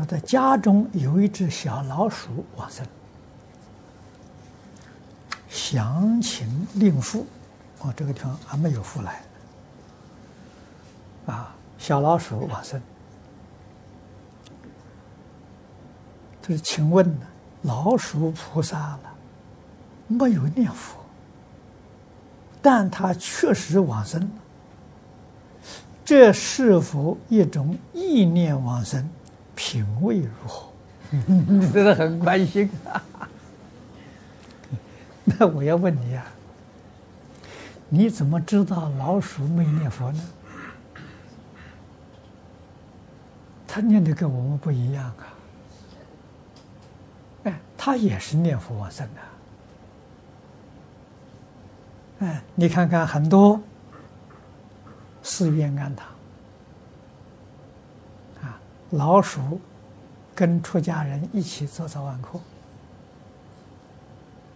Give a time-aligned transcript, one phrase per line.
[0.00, 2.86] 他的家中有一只小老鼠往生，
[5.50, 7.26] 详情令父。
[7.80, 9.20] 哦，这个地方还没有父来。
[11.26, 12.80] 啊，小老鼠往生。
[16.40, 17.26] 就是请问呢，
[17.62, 19.00] 老鼠菩萨了，
[20.08, 20.96] 没有念佛，
[22.62, 24.30] 但他确实往生，
[26.06, 29.06] 这是否一种意念往生？
[29.70, 30.66] 品味如何？
[31.10, 33.00] 你 真的很关心啊！
[35.24, 36.26] 那我要问你啊，
[37.88, 40.20] 你怎么知道老鼠没念佛呢？
[43.68, 45.26] 他念的跟我们不一样啊！
[47.44, 49.06] 哎，他也是念佛往生
[52.18, 52.26] 的。
[52.26, 53.60] 哎，你看看很多
[55.22, 56.08] 寺院庵堂
[58.42, 58.58] 啊。
[58.90, 59.60] 老鼠
[60.40, 62.40] 跟出家人一起做早晚课，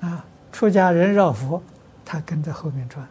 [0.00, 1.62] 啊，出家人绕佛，
[2.04, 3.08] 他跟在后面转，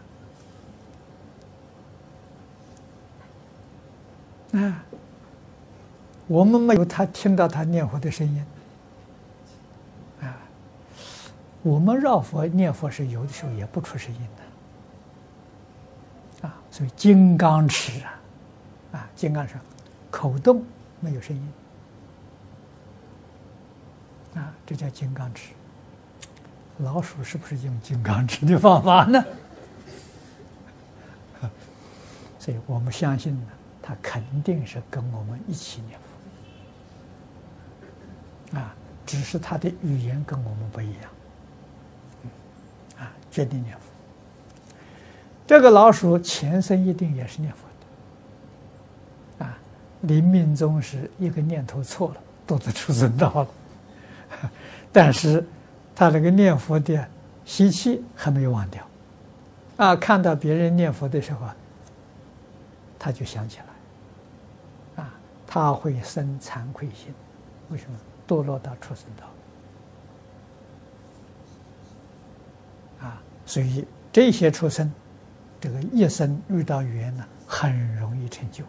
[4.64, 4.84] 啊，
[6.28, 8.46] 我们没有他听到他念佛的声音，
[10.22, 10.38] 啊，
[11.64, 14.22] 我们绕佛念佛是有的时候也不出声音
[16.42, 18.22] 的，啊，所以金刚持啊，
[18.92, 19.56] 啊，金刚持
[20.12, 20.64] 口动。
[21.02, 21.54] 没有声音，
[24.40, 25.54] 啊，这叫金刚持。
[26.78, 29.24] 老鼠是不是用金刚持的方法呢？
[32.40, 33.48] 所以我们相信呢，
[33.82, 36.00] 他肯定是跟我们一起念
[38.52, 38.74] 佛，啊，
[39.06, 41.12] 只是他的语言跟我们不一样，
[43.00, 43.84] 啊，决定念佛。
[45.46, 47.68] 这个老鼠前生一定也是念佛
[49.40, 49.46] 的。
[49.46, 49.58] 啊。
[50.04, 53.48] 临命终时，一个念头错了，堕到畜生道了。
[54.92, 55.46] 但是，
[55.96, 57.08] 他那个念佛的
[57.46, 58.86] 习气还没有忘掉。
[59.78, 61.48] 啊，看到别人念佛的时候，
[62.98, 65.04] 他就想起来。
[65.04, 65.14] 啊，
[65.48, 67.14] 他会生惭愧心。
[67.70, 67.98] 为什么？
[68.28, 69.26] 堕落到畜生道。
[73.08, 74.92] 啊，所以这些畜生，
[75.60, 78.64] 这个一生遇到缘呢，很容易成就。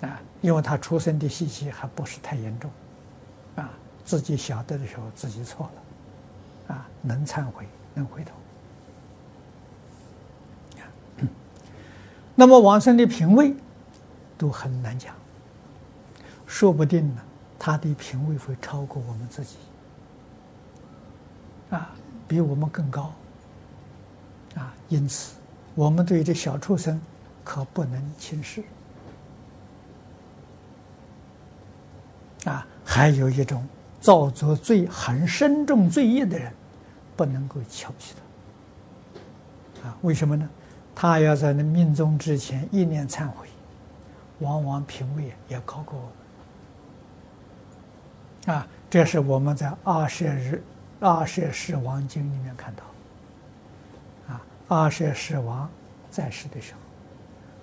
[0.00, 2.70] 啊，因为他出生的习气还不是太严重，
[3.56, 3.70] 啊，
[4.04, 8.32] 自己晓得的时候自己错了，啊，能忏悔，能回头。
[12.36, 13.54] 那么往生的品位
[14.36, 15.14] 都很难讲，
[16.48, 17.22] 说不定呢，
[17.58, 19.56] 他的品位会超过我们自己，
[21.70, 21.94] 啊，
[22.26, 23.12] 比我们更高，
[24.56, 25.36] 啊，因此
[25.76, 27.00] 我们对这小畜生
[27.44, 28.64] 可不能轻视。
[32.46, 33.66] 啊，还有一种
[34.00, 36.52] 造作罪很深重罪业的人，
[37.16, 38.14] 不能够瞧不起
[39.82, 39.88] 他。
[39.88, 40.48] 啊，为什么呢？
[40.94, 43.48] 他要在那命终之前一念忏悔，
[44.38, 46.08] 往往品位也高过我
[48.46, 48.56] 们。
[48.56, 50.62] 啊，这是我们在《阿舍日
[51.00, 52.84] 阿舍世王经》里面看到。
[54.32, 55.68] 啊，阿舍世王
[56.12, 56.78] 在世的时候，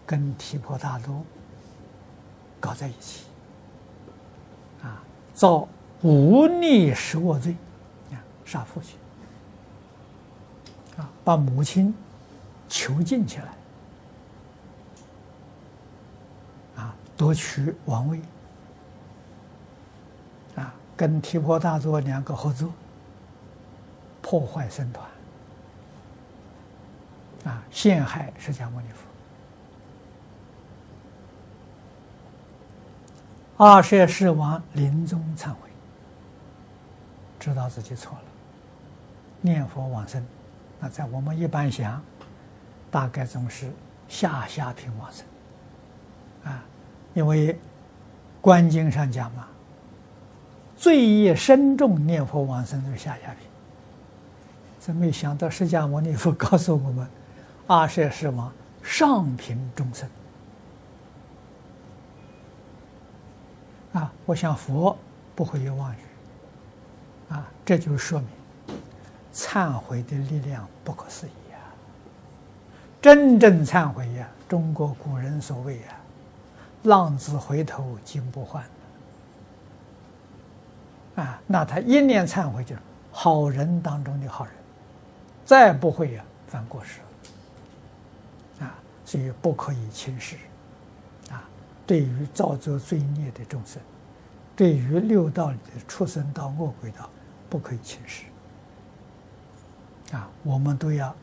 [0.05, 1.23] 跟提婆达多
[2.59, 3.30] 搞在一起。
[5.33, 5.67] 造
[6.01, 7.55] 无逆十恶罪，
[8.11, 8.97] 啊，杀父亲，
[10.97, 11.93] 啊，把母亲
[12.67, 13.53] 囚禁起来，
[16.75, 18.19] 啊，夺取王位，
[20.55, 22.71] 啊，跟提婆达多两个合作，
[24.21, 25.07] 破坏僧团，
[27.45, 29.10] 啊，陷害释迦牟尼佛。
[33.61, 35.69] 阿舍世王临终忏悔，
[37.39, 38.23] 知道自己错了，
[39.39, 40.25] 念佛往生。
[40.79, 42.01] 那在我们一般想，
[42.89, 43.71] 大概总是
[44.09, 45.23] 下下品往生，
[46.43, 46.63] 啊，
[47.13, 47.55] 因为
[48.41, 49.47] 观经上讲嘛，
[50.75, 53.47] 罪业深重，念佛往生就是下下品。
[54.79, 57.07] 真没想到释迦牟尼佛告诉我们，
[57.67, 60.09] 阿舍世王上品众生。
[63.93, 64.97] 啊，我想佛
[65.35, 65.97] 不会有妄语，
[67.29, 68.29] 啊，这就说明
[69.33, 71.59] 忏悔的力量不可思议啊！
[73.01, 75.95] 真正忏悔呀，中国古人所谓啊
[76.83, 78.63] ，“浪子回头金不换”，
[81.15, 84.53] 啊，那他一念忏悔就是好人当中的好人，
[85.45, 87.01] 再不会呀犯过失，
[88.63, 88.73] 啊，
[89.05, 90.37] 所以不可以轻视，
[91.91, 93.81] 对于造作罪孽的众生，
[94.55, 97.09] 对于六道里的畜生道、恶鬼道，
[97.49, 98.23] 不可以轻视。
[100.13, 101.13] 啊，我们都要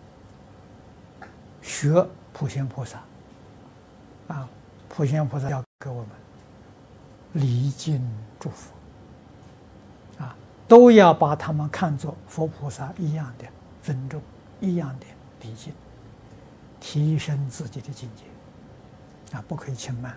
[1.62, 3.02] 学普贤菩萨。
[4.28, 4.46] 啊，
[4.90, 6.08] 普贤菩萨要给我们
[7.32, 8.06] 礼敬
[8.38, 8.70] 祝福。
[10.18, 10.36] 啊，
[10.68, 13.46] 都要把他们看作佛菩萨一样的
[13.82, 14.20] 尊重，
[14.60, 15.06] 一样的
[15.40, 15.72] 礼敬，
[16.78, 19.34] 提升自己的境界。
[19.34, 20.14] 啊，不可以轻慢。